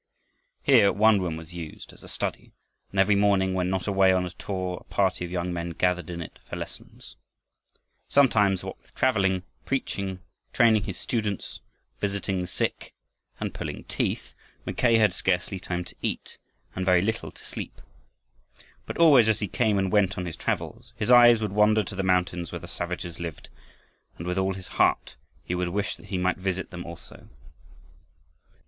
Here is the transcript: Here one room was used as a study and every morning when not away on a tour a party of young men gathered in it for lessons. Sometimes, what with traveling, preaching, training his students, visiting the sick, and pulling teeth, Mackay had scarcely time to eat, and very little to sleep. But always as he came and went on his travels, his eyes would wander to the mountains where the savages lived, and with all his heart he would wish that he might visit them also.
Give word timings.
Here 0.63 0.91
one 0.91 1.21
room 1.21 1.37
was 1.37 1.53
used 1.53 1.93
as 1.93 2.01
a 2.01 2.07
study 2.07 2.53
and 2.89 2.99
every 2.99 3.13
morning 3.15 3.53
when 3.53 3.69
not 3.69 3.85
away 3.85 4.11
on 4.11 4.25
a 4.25 4.31
tour 4.31 4.79
a 4.81 4.91
party 4.91 5.23
of 5.23 5.29
young 5.29 5.53
men 5.53 5.69
gathered 5.73 6.09
in 6.09 6.23
it 6.23 6.39
for 6.49 6.55
lessons. 6.55 7.17
Sometimes, 8.09 8.63
what 8.63 8.79
with 8.81 8.95
traveling, 8.95 9.43
preaching, 9.63 10.17
training 10.53 10.85
his 10.85 10.97
students, 10.97 11.59
visiting 11.99 12.39
the 12.39 12.47
sick, 12.47 12.95
and 13.39 13.53
pulling 13.53 13.83
teeth, 13.83 14.33
Mackay 14.65 14.95
had 14.95 15.13
scarcely 15.13 15.59
time 15.59 15.83
to 15.83 15.95
eat, 16.01 16.39
and 16.75 16.83
very 16.83 17.03
little 17.03 17.29
to 17.29 17.43
sleep. 17.45 17.79
But 18.87 18.97
always 18.97 19.29
as 19.29 19.37
he 19.39 19.47
came 19.47 19.77
and 19.77 19.91
went 19.91 20.17
on 20.17 20.25
his 20.25 20.35
travels, 20.35 20.93
his 20.95 21.11
eyes 21.11 21.39
would 21.41 21.51
wander 21.51 21.83
to 21.83 21.95
the 21.95 22.01
mountains 22.01 22.51
where 22.51 22.57
the 22.57 22.67
savages 22.67 23.19
lived, 23.19 23.49
and 24.17 24.25
with 24.25 24.39
all 24.39 24.55
his 24.55 24.67
heart 24.67 25.15
he 25.43 25.53
would 25.53 25.69
wish 25.69 25.95
that 25.95 26.07
he 26.07 26.17
might 26.17 26.37
visit 26.37 26.71
them 26.71 26.87
also. 26.87 27.29